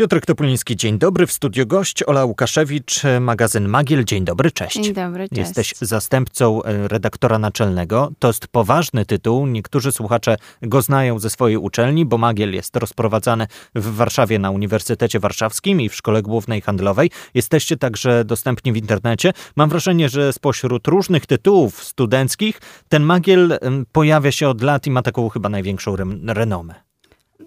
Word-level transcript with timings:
Piotr 0.00 0.20
Topuliński, 0.20 0.76
dzień 0.76 0.98
dobry. 0.98 1.26
W 1.26 1.32
studiu 1.32 1.66
gość 1.66 2.02
Ola 2.02 2.24
Łukaszewicz, 2.24 3.02
magazyn 3.20 3.68
Magiel. 3.68 4.04
Dzień 4.04 4.24
dobry, 4.24 4.50
cześć. 4.50 4.80
Dzień 4.80 4.94
dobry, 4.94 5.28
cześć. 5.28 5.38
Jesteś 5.38 5.74
zastępcą 5.80 6.62
e, 6.62 6.88
redaktora 6.88 7.38
naczelnego. 7.38 8.12
To 8.18 8.28
jest 8.28 8.48
poważny 8.48 9.06
tytuł. 9.06 9.46
Niektórzy 9.46 9.92
słuchacze 9.92 10.36
go 10.62 10.82
znają 10.82 11.18
ze 11.18 11.30
swojej 11.30 11.56
uczelni, 11.56 12.04
bo 12.04 12.18
Magiel 12.18 12.54
jest 12.54 12.76
rozprowadzany 12.76 13.46
w 13.74 13.94
Warszawie 13.94 14.38
na 14.38 14.50
Uniwersytecie 14.50 15.20
Warszawskim 15.20 15.80
i 15.80 15.88
w 15.88 15.94
Szkole 15.94 16.22
Głównej 16.22 16.60
Handlowej. 16.60 17.10
Jesteście 17.34 17.76
także 17.76 18.24
dostępni 18.24 18.72
w 18.72 18.76
internecie. 18.76 19.32
Mam 19.56 19.68
wrażenie, 19.68 20.08
że 20.08 20.32
spośród 20.32 20.88
różnych 20.88 21.26
tytułów 21.26 21.84
studenckich 21.84 22.60
ten 22.88 23.02
Magiel 23.02 23.58
pojawia 23.92 24.32
się 24.32 24.48
od 24.48 24.62
lat 24.62 24.86
i 24.86 24.90
ma 24.90 25.02
taką 25.02 25.28
chyba 25.28 25.48
największą 25.48 25.96
renomę. 26.26 26.85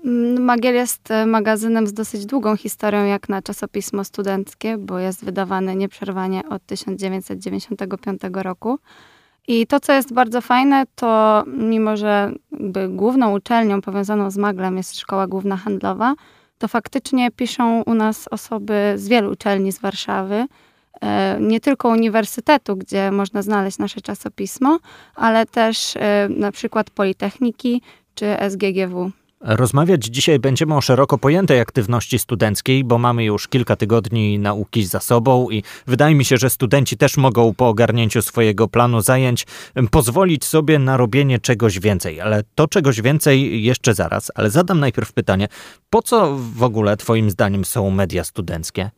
Mm, 0.06 0.44
Magiel 0.44 0.76
jest 0.76 1.12
e, 1.12 1.26
magazynem 1.26 1.88
z 1.88 1.94
dosyć 1.94 2.26
długą 2.26 2.58
historią, 2.58 3.06
jak 3.06 3.30
na 3.30 3.42
czasopismo 3.42 4.04
studenckie, 4.04 4.78
bo 4.78 5.00
jest 5.00 5.26
wydawany 5.26 5.76
nieprzerwanie 5.76 6.50
od 6.50 6.66
1995 6.66 8.22
roku. 8.34 8.80
I 9.48 9.68
to, 9.68 9.80
co 9.80 9.94
jest 9.94 10.14
bardzo 10.14 10.42
fajne, 10.42 10.84
to 10.96 11.44
mimo, 11.48 11.98
że 11.98 12.32
główną 12.90 13.36
uczelnią 13.36 13.82
powiązaną 13.82 14.32
z 14.32 14.38
Maglem 14.38 14.78
jest 14.78 15.00
Szkoła 15.00 15.28
Główna 15.28 15.58
Handlowa, 15.58 16.16
to 16.58 16.68
faktycznie 16.68 17.32
piszą 17.32 17.82
u 17.82 17.94
nas 17.94 18.28
osoby 18.28 18.94
z 18.96 19.08
wielu 19.08 19.32
uczelni 19.32 19.72
z 19.72 19.80
Warszawy, 19.80 20.46
e, 21.02 21.38
nie 21.42 21.60
tylko 21.60 21.90
uniwersytetu, 21.90 22.78
gdzie 22.78 23.12
można 23.12 23.42
znaleźć 23.42 23.78
nasze 23.78 24.02
czasopismo, 24.02 24.80
ale 25.16 25.46
też 25.46 25.94
e, 25.96 26.30
na 26.30 26.52
przykład 26.52 26.90
Politechniki 26.90 27.82
czy 28.16 28.26
SGGW. 28.50 29.12
Rozmawiać 29.42 30.06
dzisiaj 30.06 30.40
będziemy 30.40 30.76
o 30.76 30.82
szeroko 30.82 31.18
pojętej 31.18 31.60
aktywności 31.60 32.20
studenckiej, 32.20 32.84
bo 32.84 32.98
mamy 32.98 33.24
już 33.24 33.48
kilka 33.48 33.76
tygodni 33.76 34.40
nauki 34.40 34.86
za 34.86 35.00
sobą 35.00 35.50
i 35.50 35.64
wydaje 35.88 36.16
mi 36.16 36.26
się, 36.26 36.38
że 36.38 36.50
studenci 36.50 36.98
też 36.98 37.18
mogą 37.18 37.54
po 37.54 37.68
ogarnięciu 37.68 38.22
swojego 38.22 38.68
planu 38.68 39.02
zajęć 39.02 39.46
pozwolić 39.92 40.46
sobie 40.46 40.80
na 40.80 40.98
robienie 40.98 41.40
czegoś 41.40 41.80
więcej. 41.80 42.22
Ale 42.22 42.44
to 42.56 42.68
czegoś 42.68 43.02
więcej 43.02 43.64
jeszcze 43.64 43.94
zaraz. 43.94 44.32
Ale 44.36 44.50
zadam 44.50 44.80
najpierw 44.80 45.14
pytanie, 45.14 45.48
po 45.90 46.02
co 46.02 46.38
w 46.38 46.64
ogóle 46.64 46.98
Twoim 46.98 47.30
zdaniem 47.30 47.66
są 47.66 47.90
media 47.90 48.24
studenckie? 48.24 48.92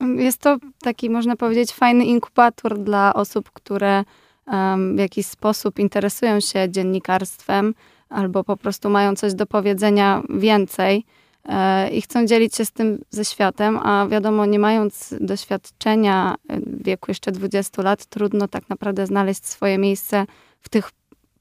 Jest 0.00 0.38
to 0.38 0.58
taki, 0.82 1.10
można 1.10 1.36
powiedzieć, 1.36 1.72
fajny 1.72 2.04
inkubator 2.04 2.78
dla 2.78 3.14
osób, 3.14 3.50
które 3.50 4.04
um, 4.46 4.96
w 4.96 4.98
jakiś 4.98 5.26
sposób 5.26 5.78
interesują 5.78 6.40
się 6.40 6.68
dziennikarstwem 6.68 7.74
albo 8.10 8.44
po 8.44 8.56
prostu 8.56 8.90
mają 8.90 9.16
coś 9.16 9.34
do 9.34 9.46
powiedzenia 9.46 10.22
więcej 10.28 11.04
e, 11.44 11.90
i 11.90 12.02
chcą 12.02 12.26
dzielić 12.26 12.54
się 12.56 12.64
z 12.64 12.72
tym 12.72 12.98
ze 13.10 13.24
światem, 13.24 13.78
a 13.78 14.06
wiadomo, 14.06 14.46
nie 14.46 14.58
mając 14.58 15.14
doświadczenia 15.20 16.34
w 16.48 16.82
wieku 16.84 17.10
jeszcze 17.10 17.32
20 17.32 17.82
lat, 17.82 18.06
trudno 18.06 18.48
tak 18.48 18.68
naprawdę 18.68 19.06
znaleźć 19.06 19.46
swoje 19.46 19.78
miejsce 19.78 20.26
w 20.60 20.68
tych 20.68 20.90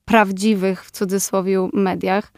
prawdziwych, 0.05 0.85
w 0.85 0.91
cudzysłowie, 0.91 1.69
mediach. 1.73 2.31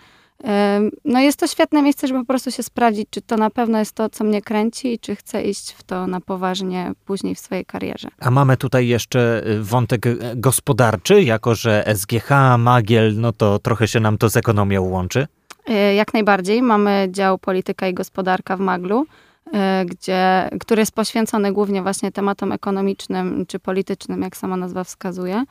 No 1.06 1.20
jest 1.20 1.40
to 1.40 1.48
świetne 1.48 1.82
miejsce, 1.82 2.08
żeby 2.08 2.20
po 2.20 2.26
prostu 2.26 2.52
się 2.52 2.64
sprawdzić, 2.64 3.08
czy 3.10 3.22
to 3.22 3.38
na 3.38 3.50
pewno 3.50 3.80
jest 3.80 3.96
to, 3.96 4.10
co 4.10 4.24
mnie 4.24 4.42
kręci 4.42 4.94
i 4.94 5.00
czy 5.00 5.16
chcę 5.16 5.44
iść 5.44 5.72
w 5.72 5.84
to 5.84 6.08
na 6.08 6.22
poważnie 6.22 6.92
później 7.06 7.36
w 7.36 7.40
swojej 7.40 7.66
karierze. 7.66 8.10
A 8.20 8.32
mamy 8.32 8.58
tutaj 8.58 8.88
jeszcze 8.88 9.44
y, 9.48 9.64
wątek 9.64 10.06
y, 10.06 10.18
gospodarczy, 10.36 11.24
jako 11.24 11.56
że 11.56 11.84
SGH, 11.96 12.30
Magiel, 12.58 13.14
no 13.18 13.32
to 13.32 13.60
trochę 13.60 13.88
się 13.88 14.00
nam 14.00 14.18
to 14.18 14.30
z 14.30 14.38
ekonomią 14.38 14.82
łączy? 14.82 15.28
Y, 15.70 15.94
jak 15.94 16.14
najbardziej. 16.14 16.62
Mamy 16.62 17.08
dział 17.12 17.38
polityka 17.38 17.88
i 17.88 17.94
gospodarka 17.94 18.58
w 18.58 18.60
Maglu, 18.60 19.06
gdzie, 19.86 20.50
który 20.60 20.82
jest 20.82 20.92
poświęcony 20.92 21.54
głównie 21.54 21.82
właśnie 21.82 22.12
tematom 22.12 22.52
ekonomicznym 22.52 23.46
czy 23.48 23.60
politycznym, 23.60 24.22
jak 24.22 24.38
sama 24.38 24.58
nazwa 24.58 24.84
wskazuje. 24.84 25.44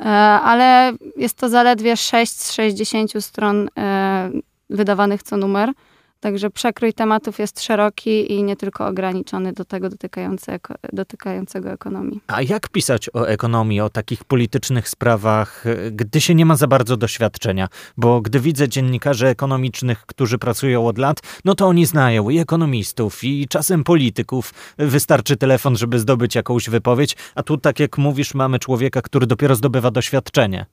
E, 0.00 0.04
ale 0.40 0.92
jest 1.16 1.38
to 1.38 1.48
zaledwie 1.48 1.96
6 1.96 2.40
z 2.40 2.52
60 2.52 3.24
stron 3.24 3.68
e, 3.78 4.30
wydawanych 4.70 5.22
co 5.22 5.36
numer. 5.36 5.72
Także 6.20 6.50
przekrój 6.50 6.92
tematów 6.92 7.38
jest 7.38 7.62
szeroki 7.62 8.32
i 8.32 8.42
nie 8.42 8.56
tylko 8.56 8.86
ograniczony 8.86 9.52
do 9.52 9.64
tego 9.64 9.88
dotykające, 9.88 10.58
dotykającego 10.92 11.70
ekonomii. 11.70 12.20
A 12.26 12.42
jak 12.42 12.68
pisać 12.68 13.10
o 13.14 13.28
ekonomii, 13.28 13.80
o 13.80 13.90
takich 13.90 14.24
politycznych 14.24 14.88
sprawach, 14.88 15.64
gdy 15.92 16.20
się 16.20 16.34
nie 16.34 16.46
ma 16.46 16.56
za 16.56 16.66
bardzo 16.66 16.96
doświadczenia? 16.96 17.68
Bo 17.96 18.20
gdy 18.20 18.40
widzę 18.40 18.68
dziennikarzy 18.68 19.26
ekonomicznych, 19.26 20.06
którzy 20.06 20.38
pracują 20.38 20.86
od 20.86 20.98
lat, 20.98 21.20
no 21.44 21.54
to 21.54 21.66
oni 21.66 21.86
znają 21.86 22.30
i 22.30 22.38
ekonomistów, 22.38 23.24
i 23.24 23.48
czasem 23.48 23.84
polityków. 23.84 24.54
Wystarczy 24.78 25.36
telefon, 25.36 25.76
żeby 25.76 25.98
zdobyć 25.98 26.34
jakąś 26.34 26.70
wypowiedź, 26.70 27.16
a 27.34 27.42
tu, 27.42 27.56
tak 27.58 27.80
jak 27.80 27.98
mówisz, 27.98 28.34
mamy 28.34 28.58
człowieka, 28.58 29.02
który 29.02 29.26
dopiero 29.26 29.56
zdobywa 29.56 29.90
doświadczenie. 29.90 30.66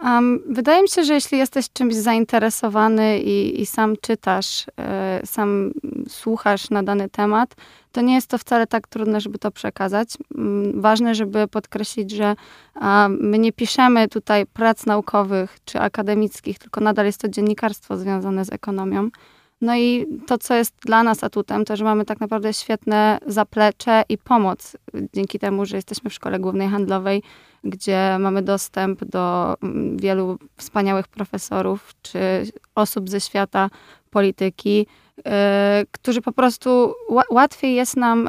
Um, 0.00 0.42
wydaje 0.48 0.82
mi 0.82 0.88
się, 0.88 1.04
że 1.04 1.14
jeśli 1.14 1.38
jesteś 1.38 1.70
czymś 1.72 1.94
zainteresowany 1.94 3.18
i, 3.18 3.60
i 3.60 3.66
sam 3.66 3.94
czytasz, 4.00 4.66
y, 5.22 5.26
sam 5.26 5.72
słuchasz 6.08 6.70
na 6.70 6.82
dany 6.82 7.08
temat, 7.08 7.54
to 7.92 8.00
nie 8.00 8.14
jest 8.14 8.26
to 8.26 8.38
wcale 8.38 8.66
tak 8.66 8.88
trudne, 8.88 9.20
żeby 9.20 9.38
to 9.38 9.50
przekazać. 9.50 10.08
Um, 10.34 10.80
ważne, 10.80 11.14
żeby 11.14 11.48
podkreślić, 11.48 12.10
że 12.10 12.36
um, 12.80 13.18
my 13.20 13.38
nie 13.38 13.52
piszemy 13.52 14.08
tutaj 14.08 14.46
prac 14.46 14.86
naukowych 14.86 15.58
czy 15.64 15.80
akademickich, 15.80 16.58
tylko 16.58 16.80
nadal 16.80 17.06
jest 17.06 17.20
to 17.20 17.28
dziennikarstwo 17.28 17.96
związane 17.96 18.44
z 18.44 18.52
ekonomią. 18.52 19.10
No 19.60 19.76
i 19.76 20.06
to, 20.26 20.38
co 20.38 20.54
jest 20.54 20.74
dla 20.86 21.02
nas 21.02 21.24
atutem, 21.24 21.64
to, 21.64 21.76
że 21.76 21.84
mamy 21.84 22.04
tak 22.04 22.20
naprawdę 22.20 22.52
świetne 22.52 23.18
zaplecze 23.26 24.02
i 24.08 24.18
pomoc 24.18 24.76
dzięki 25.14 25.38
temu, 25.38 25.66
że 25.66 25.76
jesteśmy 25.76 26.10
w 26.10 26.14
Szkole 26.14 26.38
Głównej 26.38 26.68
Handlowej, 26.68 27.22
gdzie 27.70 28.16
mamy 28.18 28.42
dostęp 28.42 29.04
do 29.04 29.54
mm, 29.62 29.96
wielu 29.96 30.38
wspaniałych 30.56 31.08
profesorów 31.08 31.94
czy 32.02 32.18
osób 32.74 33.10
ze 33.10 33.20
świata 33.20 33.70
polityki, 34.10 34.86
e, 35.26 35.84
którzy 35.90 36.20
po 36.22 36.32
prostu 36.32 36.94
łatwiej 37.30 37.74
jest 37.74 37.96
nam 37.96 38.28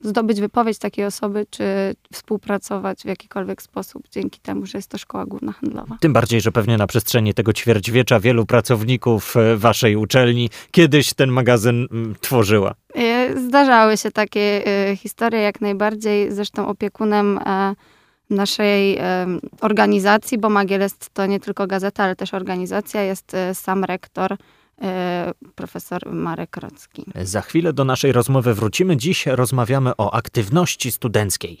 zdobyć 0.00 0.40
wypowiedź 0.40 0.78
takiej 0.78 1.04
osoby, 1.04 1.46
czy 1.50 1.64
współpracować 2.12 3.02
w 3.02 3.04
jakikolwiek 3.04 3.62
sposób 3.62 4.02
dzięki 4.10 4.40
temu, 4.40 4.66
że 4.66 4.78
jest 4.78 4.90
to 4.90 4.98
szkoła 4.98 5.26
główna 5.26 5.52
handlowa. 5.52 5.96
Tym 6.00 6.12
bardziej, 6.12 6.40
że 6.40 6.52
pewnie 6.52 6.76
na 6.76 6.86
przestrzeni 6.86 7.34
tego 7.34 7.52
ćwierćwiecza 7.52 8.20
wielu 8.20 8.46
pracowników 8.46 9.36
e, 9.36 9.56
waszej 9.56 9.96
uczelni 9.96 10.50
kiedyś 10.70 11.14
ten 11.14 11.30
magazyn 11.30 11.88
mm, 11.92 12.14
tworzyła. 12.20 12.74
E, 12.94 13.40
zdarzały 13.40 13.96
się 13.96 14.10
takie 14.10 14.62
historie 14.96 15.40
jak 15.40 15.60
najbardziej. 15.60 16.32
Zresztą 16.32 16.68
opiekunem 16.68 17.40
naszej 18.30 18.98
organizacji, 19.60 20.38
bo 20.38 20.50
Magielest 20.50 21.10
to 21.14 21.26
nie 21.26 21.40
tylko 21.40 21.66
gazeta, 21.66 22.04
ale 22.04 22.16
też 22.16 22.34
organizacja, 22.34 23.02
jest 23.02 23.34
e, 23.34 23.54
sam 23.54 23.84
rektor 23.84 24.36
e, 24.82 25.32
profesor 25.54 26.12
Marek 26.12 26.56
Rocki. 26.56 27.04
Za 27.22 27.40
chwilę 27.40 27.72
do 27.72 27.84
naszej 27.84 28.12
rozmowy 28.12 28.54
wrócimy. 28.54 28.96
Dziś 28.96 29.26
rozmawiamy 29.26 29.96
o 29.96 30.14
aktywności 30.14 30.92
studenckiej. 30.92 31.60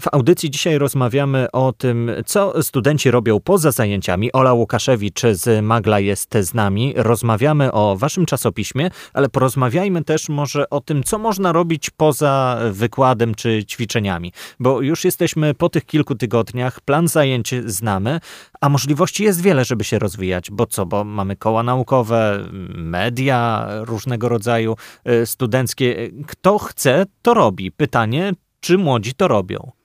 W 0.00 0.08
audycji 0.12 0.50
dzisiaj 0.50 0.78
rozmawiamy 0.78 1.50
o 1.52 1.72
tym, 1.72 2.10
co 2.26 2.62
studenci 2.62 3.10
robią 3.10 3.40
poza 3.40 3.70
zajęciami. 3.70 4.32
Ola 4.32 4.52
Łukaszewicz 4.52 5.20
z 5.32 5.64
Magla 5.64 6.00
jest 6.00 6.34
z 6.40 6.54
nami. 6.54 6.94
Rozmawiamy 6.96 7.72
o 7.72 7.96
waszym 7.96 8.26
czasopiśmie, 8.26 8.90
ale 9.12 9.28
porozmawiajmy 9.28 10.04
też 10.04 10.28
może 10.28 10.70
o 10.70 10.80
tym, 10.80 11.02
co 11.02 11.18
można 11.18 11.52
robić 11.52 11.90
poza 11.90 12.58
wykładem 12.70 13.34
czy 13.34 13.64
ćwiczeniami. 13.64 14.32
Bo 14.60 14.80
już 14.80 15.04
jesteśmy 15.04 15.54
po 15.54 15.68
tych 15.68 15.86
kilku 15.86 16.14
tygodniach, 16.14 16.80
plan 16.80 17.08
zajęć 17.08 17.54
znamy, 17.66 18.20
a 18.60 18.68
możliwości 18.68 19.24
jest 19.24 19.42
wiele, 19.42 19.64
żeby 19.64 19.84
się 19.84 19.98
rozwijać. 19.98 20.50
Bo 20.50 20.66
co? 20.66 20.86
Bo 20.86 21.04
mamy 21.04 21.36
koła 21.36 21.62
naukowe, 21.62 22.44
media 22.74 23.68
różnego 23.80 24.28
rodzaju 24.28 24.76
y, 25.08 25.26
studenckie. 25.26 26.10
Kto 26.26 26.58
chce, 26.58 27.06
to 27.22 27.34
robi. 27.34 27.72
Pytanie, 27.72 28.32
czy 28.60 28.78
młodzi 28.78 29.14
to 29.14 29.28
robią? 29.28 29.79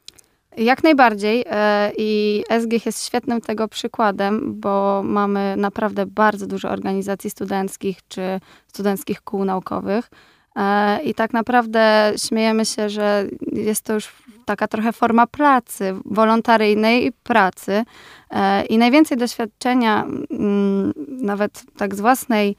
Jak 0.57 0.83
najbardziej 0.83 1.45
e, 1.49 1.91
i 1.97 2.43
SG 2.49 2.85
jest 2.85 3.05
świetnym 3.05 3.41
tego 3.41 3.67
przykładem, 3.67 4.59
bo 4.59 5.01
mamy 5.03 5.55
naprawdę 5.57 6.05
bardzo 6.05 6.47
dużo 6.47 6.69
organizacji 6.69 7.29
studenckich 7.29 8.07
czy 8.07 8.39
studenckich 8.67 9.21
kół 9.21 9.45
naukowych. 9.45 10.09
E, 10.55 11.01
I 11.03 11.13
tak 11.13 11.33
naprawdę 11.33 12.13
śmiejemy 12.17 12.65
się, 12.65 12.89
że 12.89 13.25
jest 13.51 13.81
to 13.81 13.93
już 13.93 14.09
taka 14.45 14.67
trochę 14.67 14.93
forma 14.93 15.27
pracy, 15.27 15.93
wolontaryjnej 16.05 17.11
pracy. 17.11 17.83
E, 18.31 18.65
I 18.65 18.77
najwięcej 18.77 19.17
doświadczenia, 19.17 20.03
mm, 20.03 20.93
nawet 21.07 21.63
tak 21.77 21.95
z 21.95 22.01
własnej 22.01 22.55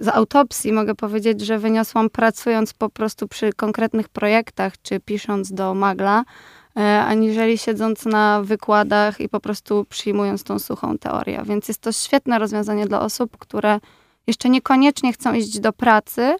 z 0.00 0.08
autopsji 0.08 0.72
mogę 0.72 0.94
powiedzieć, 0.94 1.40
że 1.40 1.58
wyniosłam 1.58 2.10
pracując 2.10 2.72
po 2.72 2.88
prostu 2.88 3.28
przy 3.28 3.52
konkretnych 3.52 4.08
projektach, 4.08 4.72
czy 4.82 5.00
pisząc 5.00 5.52
do 5.52 5.74
magla, 5.74 6.24
aniżeli 6.82 7.58
siedząc 7.58 8.04
na 8.04 8.42
wykładach 8.42 9.20
i 9.20 9.28
po 9.28 9.40
prostu 9.40 9.86
przyjmując 9.88 10.44
tą 10.44 10.58
suchą 10.58 10.98
teorię. 10.98 11.42
Więc 11.44 11.68
jest 11.68 11.80
to 11.80 11.92
świetne 11.92 12.38
rozwiązanie 12.38 12.86
dla 12.86 13.00
osób, 13.00 13.36
które 13.38 13.80
jeszcze 14.26 14.48
niekoniecznie 14.48 15.12
chcą 15.12 15.34
iść 15.34 15.60
do 15.60 15.72
pracy, 15.72 16.36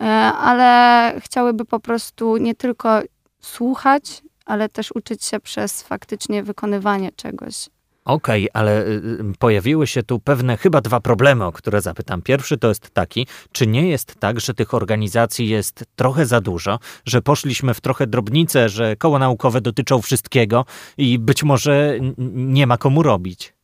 e, 0.00 0.04
ale 0.32 1.12
chciałyby 1.20 1.64
po 1.64 1.80
prostu 1.80 2.36
nie 2.36 2.54
tylko 2.54 3.00
słuchać, 3.40 4.22
ale 4.44 4.68
też 4.68 4.92
uczyć 4.92 5.24
się 5.24 5.40
przez 5.40 5.82
faktycznie 5.82 6.42
wykonywanie 6.42 7.12
czegoś. 7.12 7.68
Okej, 8.08 8.50
okay, 8.50 8.62
ale 8.62 8.86
y, 8.86 8.90
y, 8.90 9.32
pojawiły 9.38 9.86
się 9.86 10.02
tu 10.02 10.18
pewne 10.18 10.56
chyba 10.56 10.80
dwa 10.80 11.00
problemy, 11.00 11.44
o 11.44 11.52
które 11.52 11.80
zapytam. 11.80 12.22
Pierwszy 12.22 12.58
to 12.58 12.68
jest 12.68 12.90
taki, 12.90 13.26
czy 13.52 13.66
nie 13.66 13.88
jest 13.88 14.14
tak, 14.14 14.40
że 14.40 14.54
tych 14.54 14.74
organizacji 14.74 15.48
jest 15.48 15.84
trochę 15.96 16.26
za 16.26 16.40
dużo, 16.40 16.78
że 17.04 17.22
poszliśmy 17.22 17.74
w 17.74 17.80
trochę 17.80 18.06
drobnicę, 18.06 18.68
że 18.68 18.96
koło 18.96 19.18
naukowe 19.18 19.60
dotyczą 19.60 20.02
wszystkiego 20.02 20.64
i 20.98 21.18
być 21.18 21.42
może 21.42 21.98
nie 22.34 22.66
ma 22.66 22.78
komu 22.78 23.02
robić? 23.02 23.57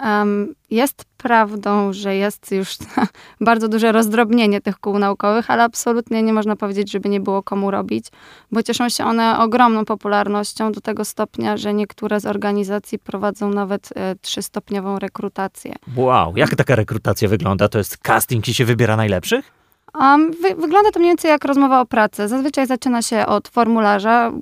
Um, 0.00 0.54
jest 0.70 1.04
prawdą, 1.16 1.92
że 1.92 2.16
jest 2.16 2.52
już 2.52 2.76
bardzo 3.40 3.68
duże 3.68 3.92
rozdrobnienie 3.92 4.60
tych 4.60 4.78
kół 4.78 4.98
naukowych, 4.98 5.50
ale 5.50 5.62
absolutnie 5.62 6.22
nie 6.22 6.32
można 6.32 6.56
powiedzieć, 6.56 6.92
żeby 6.92 7.08
nie 7.08 7.20
było 7.20 7.42
komu 7.42 7.70
robić, 7.70 8.06
bo 8.52 8.62
cieszą 8.62 8.88
się 8.88 9.04
one 9.04 9.38
ogromną 9.38 9.84
popularnością 9.84 10.72
do 10.72 10.80
tego 10.80 11.04
stopnia, 11.04 11.56
że 11.56 11.74
niektóre 11.74 12.20
z 12.20 12.26
organizacji 12.26 12.98
prowadzą 12.98 13.50
nawet 13.50 13.88
e, 13.94 14.16
trzystopniową 14.20 14.98
rekrutację. 14.98 15.74
Wow, 15.96 16.36
jak 16.36 16.54
taka 16.54 16.74
rekrutacja 16.74 17.28
wygląda? 17.28 17.68
To 17.68 17.78
jest 17.78 17.98
casting 17.98 18.48
i 18.48 18.54
się 18.54 18.64
wybiera 18.64 18.96
najlepszych? 18.96 19.63
Um, 20.00 20.30
wy, 20.32 20.54
wygląda 20.54 20.90
to 20.90 21.00
mniej 21.00 21.10
więcej 21.10 21.28
jak 21.28 21.44
rozmowa 21.44 21.80
o 21.80 21.86
pracy. 21.86 22.28
Zazwyczaj 22.28 22.66
zaczyna 22.66 23.02
się 23.02 23.26
od 23.26 23.48
formularza 23.48 24.32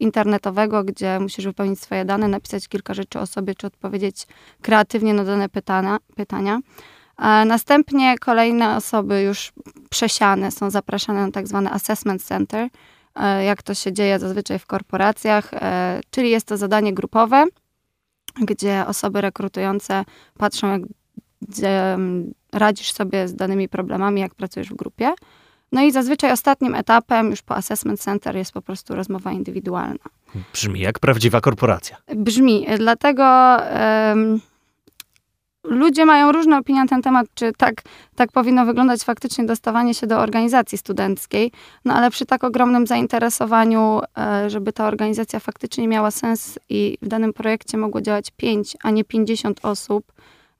internetowego, 0.00 0.84
gdzie 0.84 1.20
musisz 1.20 1.44
wypełnić 1.44 1.80
swoje 1.80 2.04
dane, 2.04 2.28
napisać 2.28 2.68
kilka 2.68 2.94
rzeczy 2.94 3.20
o 3.20 3.26
sobie, 3.26 3.54
czy 3.54 3.66
odpowiedzieć 3.66 4.26
kreatywnie 4.62 5.14
na 5.14 5.24
dane 5.24 5.48
pytania. 5.48 5.98
pytania. 6.16 6.60
A 7.16 7.44
następnie 7.44 8.18
kolejne 8.18 8.76
osoby 8.76 9.22
już 9.22 9.52
przesiane 9.90 10.50
są 10.50 10.70
zapraszane 10.70 11.26
na 11.26 11.32
tak 11.32 11.48
zwany 11.48 11.70
assessment 11.72 12.22
center, 12.22 12.68
e, 13.14 13.44
jak 13.44 13.62
to 13.62 13.74
się 13.74 13.92
dzieje 13.92 14.18
zazwyczaj 14.18 14.58
w 14.58 14.66
korporacjach, 14.66 15.54
e, 15.54 16.00
czyli 16.10 16.30
jest 16.30 16.46
to 16.46 16.56
zadanie 16.56 16.94
grupowe, 16.94 17.44
gdzie 18.40 18.84
osoby 18.86 19.20
rekrutujące 19.20 20.04
patrzą, 20.38 20.72
jak 20.72 20.82
radzisz 22.52 22.92
sobie 22.92 23.28
z 23.28 23.34
danymi 23.34 23.68
problemami, 23.68 24.20
jak 24.20 24.34
pracujesz 24.34 24.68
w 24.68 24.74
grupie. 24.74 25.12
No 25.72 25.82
i 25.82 25.92
zazwyczaj 25.92 26.32
ostatnim 26.32 26.74
etapem, 26.74 27.30
już 27.30 27.42
po 27.42 27.56
assessment 27.56 28.00
center, 28.00 28.36
jest 28.36 28.52
po 28.52 28.62
prostu 28.62 28.94
rozmowa 28.94 29.32
indywidualna. 29.32 30.04
Brzmi 30.52 30.80
jak 30.80 30.98
prawdziwa 30.98 31.40
korporacja. 31.40 31.96
Brzmi. 32.14 32.66
Dlatego 32.78 33.56
um, 34.10 34.40
ludzie 35.64 36.06
mają 36.06 36.32
różne 36.32 36.58
opinie 36.58 36.80
na 36.80 36.86
ten 36.86 37.02
temat, 37.02 37.26
czy 37.34 37.52
tak, 37.56 37.82
tak 38.14 38.32
powinno 38.32 38.66
wyglądać 38.66 39.02
faktycznie 39.02 39.44
dostawanie 39.44 39.94
się 39.94 40.06
do 40.06 40.18
organizacji 40.18 40.78
studenckiej. 40.78 41.52
No 41.84 41.94
ale 41.94 42.10
przy 42.10 42.26
tak 42.26 42.44
ogromnym 42.44 42.86
zainteresowaniu, 42.86 44.00
e, 44.18 44.50
żeby 44.50 44.72
ta 44.72 44.86
organizacja 44.86 45.40
faktycznie 45.40 45.88
miała 45.88 46.10
sens 46.10 46.58
i 46.68 46.98
w 47.02 47.08
danym 47.08 47.32
projekcie 47.32 47.78
mogło 47.78 48.00
działać 48.00 48.30
5, 48.36 48.76
a 48.82 48.90
nie 48.90 49.04
50 49.04 49.60
osób, 49.62 50.12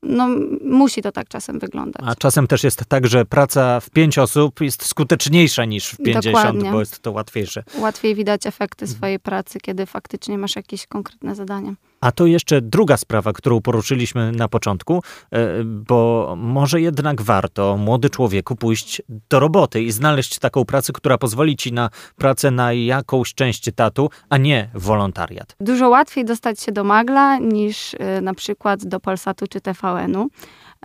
no, 0.09 0.29
musi 0.65 1.03
to 1.03 1.13
tak 1.13 1.29
czasem 1.29 1.59
wyglądać. 1.59 2.03
A 2.07 2.15
czasem 2.15 2.47
też 2.47 2.65
jest 2.65 2.85
tak, 2.89 3.07
że 3.07 3.25
praca 3.25 3.81
w 3.81 3.91
pięć 3.91 4.19
osób 4.19 4.61
jest 4.61 4.85
skuteczniejsza 4.87 5.65
niż 5.65 5.89
w 5.91 5.97
pięćdziesiąt, 5.97 6.63
bo 6.63 6.81
jest 6.81 7.01
to 7.01 7.13
łatwiejsze. 7.13 7.65
Łatwiej 7.79 8.15
widać 8.15 8.47
efekty 8.47 8.87
swojej 8.87 9.21
pracy, 9.21 9.61
kiedy 9.61 9.87
faktycznie 9.87 10.39
masz 10.39 10.57
jakieś 10.57 10.87
konkretne 10.87 11.35
zadania. 11.35 11.75
A 12.01 12.13
to 12.13 12.27
jeszcze 12.27 12.61
druga 12.61 12.97
sprawa, 12.97 13.33
którą 13.33 13.61
poruszyliśmy 13.61 14.33
na 14.33 14.49
początku, 14.49 15.03
e, 15.33 15.65
bo 15.65 16.35
może 16.39 16.81
jednak 16.81 17.23
warto, 17.23 17.77
młody 17.77 18.11
człowieku, 18.11 18.57
pójść 18.57 19.03
do 19.31 19.41
roboty 19.41 19.83
i 19.83 19.93
znaleźć 19.93 20.39
taką 20.39 20.65
pracę, 20.65 20.93
która 20.93 21.19
pozwoli 21.19 21.57
ci 21.57 21.73
na 21.73 21.91
pracę 22.17 22.51
na 22.51 22.73
jakąś 22.73 23.35
część 23.35 23.69
etatu, 23.69 24.11
a 24.29 24.37
nie 24.37 24.71
wolontariat. 24.75 25.57
Dużo 25.61 25.89
łatwiej 25.89 26.25
dostać 26.25 26.61
się 26.61 26.73
do 26.73 26.85
Magla 26.85 27.39
niż 27.39 27.95
e, 27.99 28.21
na 28.21 28.35
przykład 28.35 28.87
do 28.87 29.01
Polsatu 29.01 29.47
czy 29.47 29.61
TVN-u. 29.61 30.29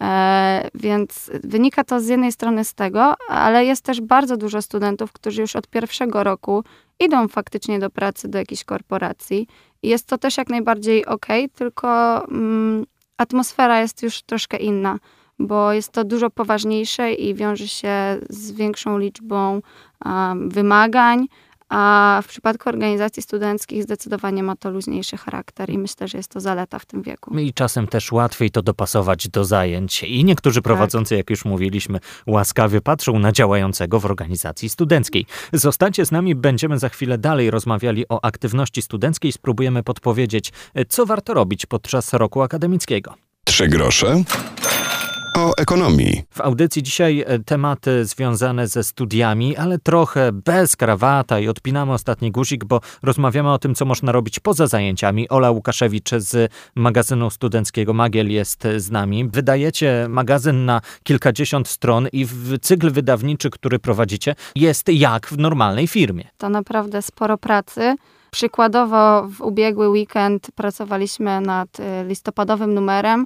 E, 0.01 0.69
więc 0.73 1.31
wynika 1.43 1.83
to 1.83 2.01
z 2.01 2.07
jednej 2.07 2.31
strony 2.31 2.65
z 2.65 2.73
tego, 2.73 3.15
ale 3.29 3.65
jest 3.65 3.83
też 3.83 4.01
bardzo 4.01 4.37
dużo 4.37 4.61
studentów, 4.61 5.11
którzy 5.11 5.41
już 5.41 5.55
od 5.55 5.67
pierwszego 5.67 6.23
roku 6.23 6.63
idą 6.99 7.27
faktycznie 7.27 7.79
do 7.79 7.89
pracy 7.89 8.27
do 8.27 8.37
jakiejś 8.37 8.63
korporacji. 8.63 9.47
Jest 9.83 10.07
to 10.07 10.17
też 10.17 10.37
jak 10.37 10.49
najbardziej 10.49 11.05
ok, 11.05 11.25
tylko 11.55 12.17
mm, 12.27 12.85
atmosfera 13.17 13.81
jest 13.81 14.03
już 14.03 14.21
troszkę 14.21 14.57
inna, 14.57 14.99
bo 15.39 15.73
jest 15.73 15.91
to 15.91 16.03
dużo 16.03 16.29
poważniejsze 16.29 17.13
i 17.13 17.35
wiąże 17.35 17.67
się 17.67 17.93
z 18.29 18.51
większą 18.51 18.97
liczbą 18.97 19.61
um, 20.05 20.49
wymagań, 20.49 21.27
a 21.71 22.19
w 22.23 22.27
przypadku 22.27 22.69
organizacji 22.69 23.23
studenckich 23.23 23.83
zdecydowanie 23.83 24.43
ma 24.43 24.55
to 24.55 24.69
luźniejszy 24.69 25.17
charakter 25.17 25.69
i 25.69 25.77
myślę, 25.77 26.07
że 26.07 26.17
jest 26.17 26.31
to 26.31 26.39
zaleta 26.39 26.79
w 26.79 26.85
tym 26.85 27.01
wieku. 27.01 27.37
I 27.37 27.53
czasem 27.53 27.87
też 27.87 28.11
łatwiej 28.11 28.51
to 28.51 28.61
dopasować 28.61 29.27
do 29.27 29.45
zajęć. 29.45 30.03
I 30.03 30.25
niektórzy 30.25 30.59
tak. 30.59 30.63
prowadzący, 30.63 31.09
tak. 31.09 31.17
jak 31.17 31.29
już 31.29 31.45
mówiliśmy, 31.45 31.99
łaskawie 32.27 32.81
patrzą 32.81 33.19
na 33.19 33.31
działającego 33.31 33.99
w 33.99 34.05
organizacji 34.05 34.69
studenckiej. 34.69 35.25
Zostańcie 35.53 36.05
z 36.05 36.11
nami, 36.11 36.35
będziemy 36.35 36.79
za 36.79 36.89
chwilę 36.89 37.17
dalej 37.17 37.51
rozmawiali 37.51 38.05
o 38.09 38.25
aktywności 38.25 38.81
studenckiej. 38.81 39.31
Spróbujemy 39.31 39.83
podpowiedzieć, 39.83 40.51
co 40.89 41.05
warto 41.05 41.33
robić 41.33 41.65
podczas 41.65 42.13
roku 42.13 42.41
akademickiego. 42.41 43.13
Trzy 43.43 43.67
grosze 43.67 44.23
o 45.37 45.57
ekonomii. 45.57 46.23
W 46.29 46.41
audycji 46.41 46.83
dzisiaj 46.83 47.23
e, 47.27 47.39
tematy 47.39 48.05
związane 48.05 48.67
ze 48.67 48.83
studiami, 48.83 49.57
ale 49.57 49.79
trochę 49.79 50.31
bez 50.31 50.75
krawata 50.75 51.39
i 51.39 51.47
odpinamy 51.47 51.93
ostatni 51.93 52.31
guzik, 52.31 52.65
bo 52.65 52.81
rozmawiamy 53.03 53.51
o 53.51 53.59
tym, 53.59 53.75
co 53.75 53.85
można 53.85 54.11
robić 54.11 54.39
poza 54.39 54.67
zajęciami. 54.67 55.29
Ola 55.29 55.51
Łukaszewicz 55.51 56.09
z 56.17 56.51
magazynu 56.75 57.29
studenckiego 57.29 57.93
Magiel 57.93 58.31
jest 58.31 58.67
z 58.77 58.91
nami. 58.91 59.29
Wydajecie 59.29 60.05
magazyn 60.09 60.65
na 60.65 60.81
kilkadziesiąt 61.03 61.67
stron 61.67 62.07
i 62.13 62.25
w 62.25 62.59
cykl 62.59 62.91
wydawniczy, 62.91 63.49
który 63.49 63.79
prowadzicie, 63.79 64.35
jest 64.55 64.89
jak 64.89 65.27
w 65.27 65.37
normalnej 65.37 65.87
firmie. 65.87 66.23
To 66.37 66.49
naprawdę 66.49 67.01
sporo 67.01 67.37
pracy. 67.37 67.95
Przykładowo 68.31 69.27
w 69.27 69.41
ubiegły 69.41 69.89
weekend 69.89 70.47
pracowaliśmy 70.55 71.41
nad 71.41 71.79
e, 71.79 72.05
listopadowym 72.05 72.73
numerem 72.73 73.25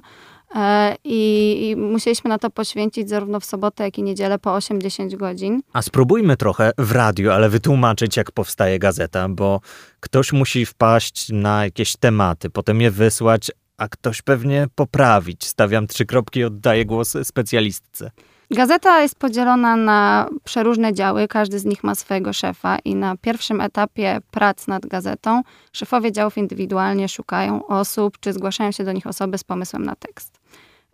I, 1.04 1.68
I, 1.70 1.76
musieliśmy 1.76 2.28
na 2.28 2.38
to 2.38 2.50
poświęcić 2.50 3.08
zarówno 3.08 3.40
w 3.40 3.44
sobotę, 3.44 3.84
jak 3.84 3.98
i 3.98 4.02
niedzielę 4.02 4.38
po 4.38 4.50
8-10 4.50 5.16
godzin. 5.16 5.62
A 5.72 5.82
spróbujmy 5.82 6.36
trochę 6.36 6.72
w 6.78 6.92
radiu, 6.92 7.30
ale 7.30 7.48
wytłumaczyć, 7.48 8.16
jak 8.16 8.32
powstaje 8.32 8.78
gazeta, 8.78 9.28
bo 9.28 9.60
ktoś 10.00 10.32
musi 10.32 10.66
wpaść 10.66 11.28
na 11.32 11.64
jakieś 11.64 11.96
tematy, 11.96 12.50
potem 12.50 12.80
je 12.80 12.90
wysłać, 12.90 13.50
a 13.76 13.88
ktoś 13.88 14.22
pewnie 14.22 14.66
poprawić. 14.74 15.46
Stawiam 15.46 15.86
trzy 15.86 16.06
kropki 16.06 16.40
i 16.40 16.44
oddaję 16.44 16.86
głos 16.86 17.16
specjalistce. 17.22 18.10
Gazeta 18.50 19.02
jest 19.02 19.18
podzielona 19.18 19.76
na 19.76 20.28
przeróżne 20.44 20.94
działy, 20.94 21.28
każdy 21.28 21.58
z 21.58 21.64
nich 21.64 21.84
ma 21.84 21.94
swojego 21.94 22.32
szefa 22.32 22.78
i 22.78 22.94
na 22.94 23.16
pierwszym 23.16 23.60
etapie 23.60 24.18
prac 24.30 24.66
nad 24.66 24.86
gazetą 24.86 25.42
szefowie 25.72 26.12
działów 26.12 26.38
indywidualnie 26.38 27.08
szukają 27.08 27.66
osób, 27.66 28.18
czy 28.20 28.32
zgłaszają 28.32 28.72
się 28.72 28.84
do 28.84 28.92
nich 28.92 29.06
osoby 29.06 29.38
z 29.38 29.44
pomysłem 29.44 29.84
na 29.84 29.96
tekst. 29.96 30.35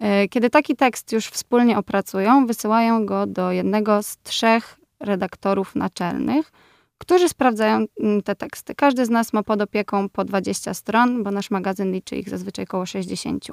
E, 0.02 0.28
kiedy 0.28 0.50
taki 0.50 0.76
tekst 0.76 1.12
już 1.12 1.26
wspólnie 1.26 1.78
opracują, 1.78 2.46
wysyłają 2.46 3.06
go 3.06 3.26
do 3.26 3.52
jednego 3.52 4.02
z 4.02 4.16
trzech 4.22 4.78
redaktorów 5.00 5.74
naczelnych, 5.74 6.52
którzy 6.98 7.28
sprawdzają 7.28 7.84
mm, 8.00 8.22
te 8.22 8.34
teksty. 8.34 8.74
Każdy 8.74 9.06
z 9.06 9.10
nas 9.10 9.32
ma 9.32 9.42
pod 9.42 9.62
opieką 9.62 10.08
po 10.08 10.24
20 10.24 10.74
stron, 10.74 11.22
bo 11.22 11.30
nasz 11.30 11.50
magazyn 11.50 11.92
liczy 11.92 12.16
ich 12.16 12.28
zazwyczaj 12.28 12.64
około 12.64 12.86
60. 12.86 13.46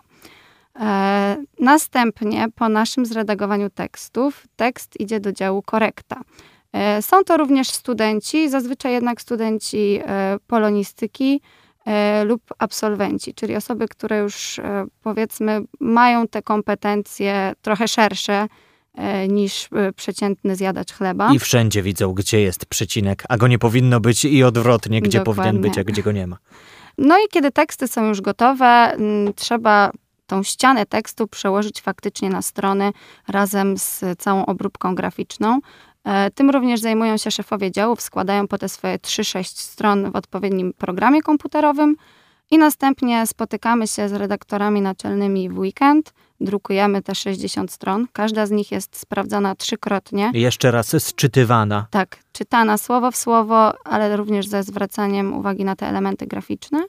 E, 0.80 1.38
następnie 1.60 2.48
po 2.56 2.70
naszym 2.70 3.06
zredagowaniu 3.06 3.70
tekstów, 3.70 4.48
tekst 4.56 5.00
idzie 5.00 5.20
do 5.20 5.32
działu 5.32 5.62
korekta. 5.62 6.22
E, 6.74 7.02
są 7.02 7.24
to 7.24 7.38
również 7.38 7.70
studenci, 7.70 8.50
zazwyczaj 8.50 8.94
jednak 8.94 9.22
studenci 9.22 10.00
polonistyki 10.48 11.42
lub 12.26 12.42
absolwenci, 12.58 13.34
czyli 13.34 13.56
osoby, 13.56 13.88
które 13.88 14.18
już 14.18 14.60
powiedzmy 15.04 15.62
mają 15.80 16.28
te 16.28 16.42
kompetencje 16.42 17.54
trochę 17.62 17.88
szersze 17.88 18.48
niż 19.30 19.70
przeciętny 19.96 20.56
zjadacz 20.56 20.94
chleba. 20.94 21.34
I 21.34 21.40
wszędzie 21.40 21.84
widzą, 21.84 22.14
gdzie 22.14 22.42
jest 22.42 22.66
przecinek, 22.66 23.24
a 23.30 23.38
go 23.38 23.48
nie 23.48 23.60
powinno 23.60 24.00
być 24.00 24.26
i 24.26 24.44
odwrotnie, 24.44 25.02
gdzie 25.02 25.18
Dokładnie. 25.20 25.44
powinien 25.44 25.62
być, 25.62 25.78
a 25.78 25.84
gdzie 25.84 26.04
go 26.04 26.12
nie 26.12 26.28
ma. 26.28 26.38
No 26.98 27.18
i 27.18 27.28
kiedy 27.32 27.52
teksty 27.52 27.88
są 27.88 28.08
już 28.08 28.22
gotowe, 28.22 28.98
trzeba 29.36 29.92
tą 30.28 30.44
ścianę 30.44 30.86
tekstu 30.86 31.28
przełożyć 31.28 31.82
faktycznie 31.82 32.30
na 32.30 32.42
strony 32.42 32.92
razem 33.28 33.78
z 33.78 34.04
całą 34.18 34.46
obróbką 34.46 34.96
graficzną. 34.96 35.60
E, 36.04 36.32
tym 36.32 36.50
również 36.50 36.80
zajmują 36.80 37.18
się 37.18 37.32
szefowie 37.32 37.72
działów, 37.72 38.02
składają 38.02 38.48
po 38.48 38.58
te 38.58 38.70
swoje 38.70 38.98
3-6 38.98 39.44
stron 39.44 40.12
w 40.12 40.16
odpowiednim 40.16 40.74
programie 40.74 41.22
komputerowym 41.22 41.96
i 42.52 42.58
następnie 42.58 43.28
spotykamy 43.28 43.88
się 43.88 44.10
z 44.10 44.14
redaktorami 44.14 44.82
naczelnymi 44.82 45.50
w 45.50 45.60
weekend. 45.60 46.14
Drukujemy 46.42 47.02
te 47.02 47.16
60 47.16 47.72
stron. 47.72 48.08
Każda 48.14 48.46
z 48.46 48.52
nich 48.52 48.72
jest 48.72 49.00
sprawdzana 49.00 49.56
trzykrotnie. 49.56 50.32
Jeszcze 50.34 50.72
raz 50.72 51.04
sczytywana. 51.04 51.88
Tak, 51.92 52.18
czytana 52.32 52.78
słowo 52.78 53.12
w 53.12 53.16
słowo, 53.16 53.74
ale 53.86 54.18
również 54.18 54.48
ze 54.48 54.64
zwracaniem 54.64 55.34
uwagi 55.34 55.66
na 55.66 55.76
te 55.76 55.88
elementy 55.88 56.28
graficzne. 56.28 56.84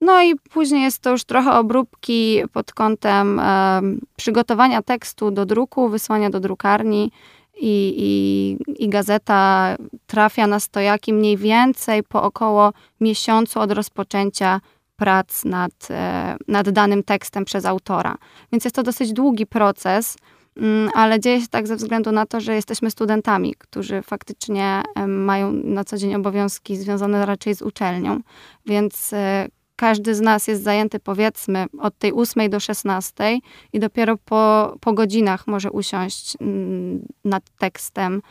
No 0.00 0.22
i 0.22 0.34
później 0.36 0.82
jest 0.82 0.98
to 0.98 1.10
już 1.10 1.24
trochę 1.24 1.52
obróbki 1.52 2.42
pod 2.52 2.72
kątem 2.72 3.40
e, 3.40 3.80
przygotowania 4.16 4.82
tekstu 4.82 5.30
do 5.30 5.46
druku, 5.46 5.88
wysłania 5.88 6.30
do 6.30 6.40
drukarni 6.40 7.12
i, 7.60 7.94
i, 7.98 8.84
i 8.84 8.88
gazeta 8.88 9.76
trafia 10.06 10.46
na 10.46 10.60
stojaki 10.60 11.12
mniej 11.12 11.36
więcej 11.36 12.02
po 12.02 12.22
około 12.22 12.72
miesiącu 13.00 13.60
od 13.60 13.72
rozpoczęcia 13.72 14.60
prac 14.96 15.44
nad, 15.44 15.72
e, 15.90 16.36
nad 16.48 16.70
danym 16.70 17.02
tekstem 17.02 17.44
przez 17.44 17.64
autora. 17.64 18.16
Więc 18.52 18.64
jest 18.64 18.76
to 18.76 18.82
dosyć 18.82 19.12
długi 19.12 19.46
proces, 19.46 20.16
mm, 20.56 20.90
ale 20.94 21.20
dzieje 21.20 21.40
się 21.40 21.48
tak 21.48 21.66
ze 21.66 21.76
względu 21.76 22.12
na 22.12 22.26
to, 22.26 22.40
że 22.40 22.54
jesteśmy 22.54 22.90
studentami, 22.90 23.54
którzy 23.58 24.02
faktycznie 24.02 24.82
mają 25.06 25.52
na 25.52 25.84
co 25.84 25.96
dzień 25.96 26.14
obowiązki 26.14 26.76
związane 26.76 27.26
raczej 27.26 27.54
z 27.54 27.62
uczelnią, 27.62 28.20
więc 28.66 29.12
e, 29.12 29.48
każdy 29.76 30.14
z 30.14 30.20
nas 30.20 30.48
jest 30.48 30.62
zajęty 30.62 31.00
powiedzmy 31.00 31.66
od 31.78 31.98
tej 31.98 32.12
8 32.12 32.50
do 32.50 32.60
16 32.60 33.38
i 33.72 33.80
dopiero 33.80 34.16
po, 34.16 34.74
po 34.80 34.92
godzinach 34.92 35.46
może 35.46 35.70
usiąść 35.70 36.36
mm, 36.40 37.06
nad 37.24 37.42
tekstem. 37.58 38.22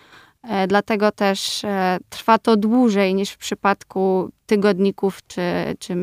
E, 0.44 0.68
dlatego 0.68 1.12
też 1.12 1.64
e, 1.64 1.98
trwa 2.10 2.38
to 2.38 2.58
dłużej 2.58 3.16
niż 3.16 3.30
w 3.30 3.38
przypadku 3.38 4.30
tygodników 4.46 5.20
czy, 5.28 5.42
czy 5.80 5.96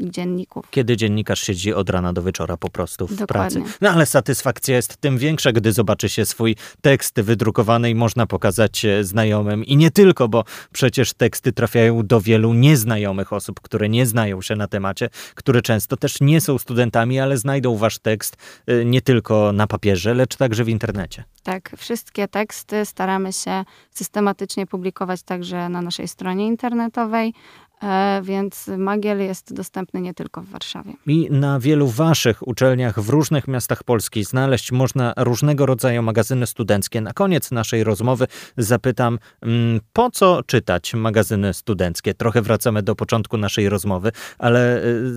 dzienników. 0.00 0.66
Kiedy 0.70 0.96
dziennikarz 0.96 1.40
siedzi 1.40 1.74
od 1.74 1.90
rana 1.90 2.12
do 2.12 2.22
wieczora 2.22 2.56
po 2.56 2.70
prostu 2.70 3.06
w 3.06 3.14
Dokładnie. 3.16 3.60
pracy. 3.60 3.78
No 3.80 3.90
ale 3.90 4.06
satysfakcja 4.06 4.76
jest 4.76 4.96
tym 4.96 5.18
większa, 5.18 5.52
gdy 5.52 5.72
zobaczy 5.72 6.08
się 6.08 6.26
swój 6.26 6.56
tekst 6.80 7.20
wydrukowany 7.20 7.90
i 7.90 7.94
można 7.94 8.26
pokazać 8.26 8.86
znajomym. 9.02 9.64
I 9.64 9.76
nie 9.76 9.90
tylko, 9.90 10.28
bo 10.28 10.44
przecież 10.72 11.12
teksty 11.12 11.52
trafiają 11.52 12.06
do 12.06 12.20
wielu 12.20 12.54
nieznajomych 12.54 13.32
osób, 13.32 13.60
które 13.60 13.88
nie 13.88 14.06
znają 14.06 14.42
się 14.42 14.56
na 14.56 14.66
temacie, 14.66 15.08
które 15.34 15.62
często 15.62 15.96
też 15.96 16.20
nie 16.20 16.40
są 16.40 16.58
studentami, 16.58 17.20
ale 17.20 17.38
znajdą 17.38 17.76
wasz 17.76 17.98
tekst 17.98 18.36
y, 18.68 18.84
nie 18.84 19.02
tylko 19.02 19.52
na 19.52 19.66
papierze, 19.66 20.14
lecz 20.14 20.36
także 20.36 20.64
w 20.64 20.68
internecie. 20.68 21.24
Tak, 21.42 21.74
wszystkie 21.76 22.28
teksty 22.28 22.84
staramy 22.84 23.32
się 23.32 23.64
systematycznie 23.90 24.66
publikować 24.66 25.22
także 25.22 25.68
na 25.68 25.82
naszej 25.82 26.08
stronie 26.08 26.46
internetowej. 26.46 27.34
E, 27.82 28.20
więc 28.24 28.70
Magiel 28.78 29.20
jest 29.20 29.54
dostępny 29.54 30.00
nie 30.00 30.14
tylko 30.14 30.42
w 30.42 30.48
Warszawie. 30.48 30.92
I 31.06 31.28
na 31.30 31.60
wielu 31.60 31.88
waszych 31.88 32.48
uczelniach 32.48 33.00
w 33.00 33.08
różnych 33.08 33.48
miastach 33.48 33.84
Polski 33.84 34.24
znaleźć 34.24 34.72
można 34.72 35.14
różnego 35.16 35.66
rodzaju 35.66 36.02
magazyny 36.02 36.46
studenckie. 36.46 37.00
Na 37.00 37.12
koniec 37.12 37.50
naszej 37.50 37.84
rozmowy 37.84 38.26
zapytam, 38.56 39.18
mm, 39.42 39.80
po 39.92 40.10
co 40.10 40.42
czytać 40.42 40.94
magazyny 40.94 41.54
studenckie? 41.54 42.14
Trochę 42.14 42.42
wracamy 42.42 42.82
do 42.82 42.94
początku 42.94 43.36
naszej 43.36 43.68
rozmowy, 43.68 44.12
ale 44.38 44.84
y, 44.84 45.12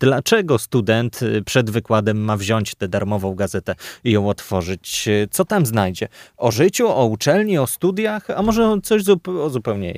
dlaczego 0.00 0.58
student 0.58 1.22
y, 1.22 1.42
przed 1.42 1.70
wykładem 1.70 2.24
ma 2.24 2.36
wziąć 2.36 2.74
tę 2.74 2.88
darmową 2.88 3.34
gazetę 3.34 3.74
i 4.04 4.10
ją 4.10 4.28
otworzyć? 4.28 5.08
Co 5.30 5.44
tam 5.44 5.66
znajdzie? 5.66 6.08
O 6.36 6.50
życiu, 6.50 6.88
o 6.88 7.06
uczelni, 7.06 7.58
o 7.58 7.66
studiach, 7.66 8.30
a 8.30 8.42
może 8.42 8.78
coś 8.82 9.02
o 9.26 9.50
zupełnie 9.50 9.92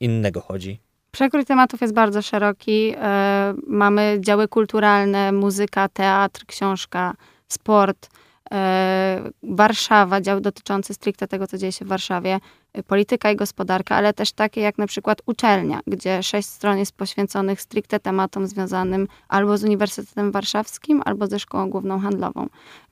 innego 0.00 0.40
chodzi? 0.40 0.85
Przekrój 1.16 1.44
tematów 1.44 1.80
jest 1.80 1.94
bardzo 1.94 2.22
szeroki. 2.22 2.94
E, 2.96 3.54
mamy 3.66 4.18
działy 4.20 4.48
kulturalne, 4.48 5.32
muzyka, 5.32 5.88
teatr, 5.88 6.46
książka, 6.46 7.14
sport, 7.48 8.08
e, 8.52 9.30
Warszawa, 9.42 10.20
dział 10.20 10.40
dotyczący 10.40 10.94
stricte 10.94 11.28
tego, 11.28 11.46
co 11.46 11.58
dzieje 11.58 11.72
się 11.72 11.84
w 11.84 11.88
Warszawie, 11.88 12.38
e, 12.72 12.82
polityka 12.82 13.30
i 13.30 13.36
gospodarka, 13.36 13.96
ale 13.96 14.12
też 14.12 14.32
takie 14.32 14.60
jak 14.60 14.78
na 14.78 14.86
przykład 14.86 15.22
uczelnia, 15.26 15.80
gdzie 15.86 16.22
sześć 16.22 16.48
stron 16.48 16.78
jest 16.78 16.92
poświęconych 16.92 17.60
stricte 17.60 18.00
tematom 18.00 18.46
związanym 18.46 19.08
albo 19.28 19.58
z 19.58 19.64
Uniwersytetem 19.64 20.32
Warszawskim, 20.32 21.02
albo 21.04 21.26
ze 21.26 21.38
Szkołą 21.38 21.70
Główną 21.70 22.00
Handlową. 22.00 22.46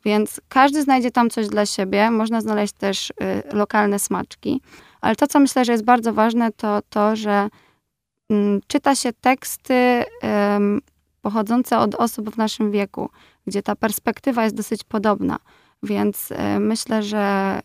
Więc 0.05 0.41
każdy 0.49 0.83
znajdzie 0.83 1.11
tam 1.11 1.31
coś 1.31 1.49
dla 1.49 1.67
siebie. 1.67 2.11
Można 2.11 2.41
znaleźć 2.41 2.73
też 2.73 3.13
lokalne 3.53 3.99
smaczki. 3.99 4.61
Ale 5.01 5.17
to, 5.17 5.27
co 5.27 5.41
myślę, 5.41 5.65
że 5.65 5.73
jest 5.73 5.85
bardzo 5.85 6.13
ważne, 6.13 6.53
to 6.53 6.81
to, 6.91 7.17
że 7.17 7.49
czyta 8.67 8.95
się 8.95 9.13
teksty 9.13 10.05
pochodzące 11.23 11.79
od 11.79 11.95
osób 11.95 12.31
w 12.31 12.37
naszym 12.37 12.71
wieku, 12.71 13.11
gdzie 13.47 13.63
ta 13.63 13.77
perspektywa 13.77 14.45
jest 14.45 14.57
dosyć 14.57 14.85
podobna. 14.85 15.39
Więc 15.83 16.31
um, 16.31 16.67
myślę, 16.67 17.03
że 17.03 17.61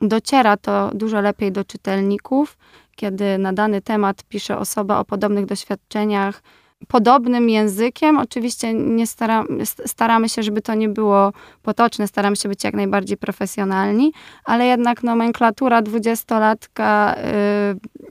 dociera 0.00 0.56
to 0.56 0.90
dużo 0.94 1.20
lepiej 1.20 1.52
do 1.52 1.64
czytelników, 1.64 2.58
kiedy 2.96 3.38
na 3.38 3.52
dany 3.52 3.82
temat 3.82 4.24
pisze 4.24 4.58
osoba 4.58 4.98
o 4.98 5.04
podobnych 5.04 5.46
doświadczeniach, 5.46 6.42
podobnym 6.88 7.48
językiem. 7.48 8.18
Oczywiście 8.18 8.74
nie 8.74 9.06
stara, 9.06 9.44
staramy 9.86 10.28
się, 10.28 10.42
żeby 10.42 10.62
to 10.62 10.74
nie 10.74 10.88
było 10.88 11.32
potoczne, 11.62 12.08
staramy 12.08 12.36
się 12.36 12.48
być 12.48 12.64
jak 12.64 12.74
najbardziej 12.74 13.16
profesjonalni, 13.16 14.12
ale 14.44 14.66
jednak 14.66 15.02
nomenklatura 15.02 15.82
dwudziestolatka, 15.82 17.16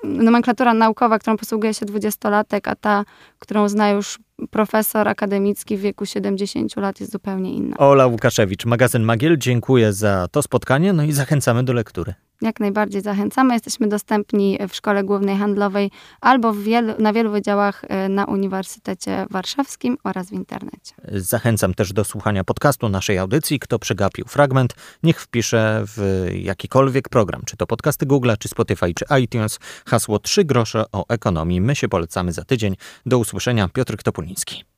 yy, 0.04 0.10
nomenklatura 0.10 0.74
naukowa, 0.74 1.20
którą 1.20 1.38
posługuje 1.38 1.74
się 1.74 1.86
dwudziestolatek, 1.86 2.68
a 2.68 2.76
ta, 2.76 3.06
którą 3.40 3.70
zna 3.70 3.90
już 3.90 4.20
profesor 4.52 5.08
akademicki 5.08 5.78
w 5.78 5.82
wieku 5.82 6.06
70 6.06 6.78
lat 6.78 7.00
jest 7.00 7.12
zupełnie 7.12 7.54
inna. 7.54 7.78
Ola 7.78 8.08
Łukaszewicz, 8.08 8.66
magazyn 8.66 9.04
Magiel, 9.04 9.38
dziękuję 9.38 9.94
za 9.94 10.28
to 10.32 10.42
spotkanie, 10.42 10.94
no 10.94 11.04
i 11.04 11.12
zachęcamy 11.12 11.64
do 11.64 11.74
lektury. 11.74 12.14
Jak 12.42 12.60
najbardziej 12.60 13.02
zachęcamy. 13.02 13.54
Jesteśmy 13.54 13.88
dostępni 13.88 14.58
w 14.70 14.76
Szkole 14.76 15.04
Głównej 15.04 15.38
Handlowej 15.38 15.92
albo 16.22 16.54
wielu, 16.54 16.94
na 17.00 17.14
wielu 17.14 17.32
wydziałach 17.32 17.84
e, 17.88 18.10
na 18.10 18.26
Uniwersytecie 18.26 19.26
Warszawskim 19.30 19.98
oraz 20.04 20.30
w 20.30 20.34
internecie. 20.34 20.94
Zachęcam 21.12 21.74
też 21.74 21.94
do 21.94 22.04
słuchania 22.04 22.44
podcastu 22.44 22.90
naszej 22.90 23.18
audycji. 23.18 23.60
Kto 23.60 23.80
przegapił 23.80 24.26
fragment, 24.26 24.74
niech 25.04 25.22
wpisze 25.22 25.84
w 25.86 26.28
jakikolwiek 26.34 27.10
program, 27.10 27.42
czy 27.46 27.58
to 27.58 27.68
podcasty 27.68 28.06
Google, 28.06 28.32
czy 28.40 28.48
Spotify, 28.48 28.94
czy 28.94 29.06
iTunes, 29.22 29.60
hasło 29.86 30.20
3 30.20 30.46
grosze 30.46 30.86
o 30.92 31.06
ekonomii. 31.10 31.62
My 31.62 31.76
się 31.76 31.88
polecamy 31.90 32.32
za 32.32 32.44
tydzień. 32.44 32.76
Do 33.06 33.18
usłyszenia. 33.18 33.68
Piotr 33.68 34.04
Topuliński. 34.04 34.77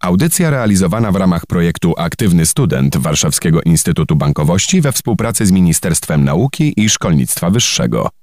Audycja 0.00 0.50
realizowana 0.50 1.12
w 1.12 1.16
ramach 1.16 1.46
projektu 1.46 1.94
Aktywny 1.98 2.46
Student 2.46 2.96
Warszawskiego 2.96 3.62
Instytutu 3.62 4.16
Bankowości 4.16 4.80
we 4.80 4.92
współpracy 4.92 5.46
z 5.46 5.50
Ministerstwem 5.50 6.24
Nauki 6.24 6.74
i 6.76 6.88
Szkolnictwa 6.88 7.50
Wyższego. 7.50 8.19